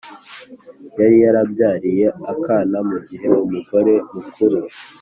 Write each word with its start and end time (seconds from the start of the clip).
yari 0.99 1.15
yarambyariye 1.25 2.05
akana 2.31 2.79
mu 2.89 2.97
gihe 3.07 3.27
umugore 3.45 3.93
mukuru 4.13 4.59